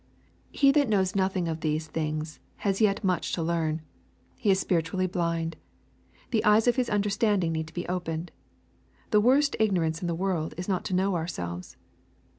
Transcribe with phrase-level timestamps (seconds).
[0.51, 3.83] He that knows nothing of these things has yet much to learn.
[4.35, 5.57] He is spiritually blind.
[6.31, 8.31] The eyes of his un derstanding need to be opened.
[9.11, 11.77] The worst ignorance in the world is not to know ourselves.